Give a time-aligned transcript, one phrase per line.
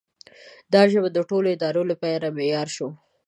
[0.73, 2.89] دا ژبه د ټولو ادارو لپاره معیار شوه.